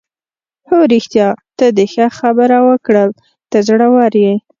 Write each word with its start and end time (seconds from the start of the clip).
هو 0.69 0.79
رښتیا، 0.93 1.27
ته 1.57 1.65
دې 1.77 1.85
ښه 1.93 2.05
خبره 2.19 2.57
وکړل، 2.69 3.09
ته 3.51 3.57
زړوره 3.67 4.09
یې. 4.25 4.35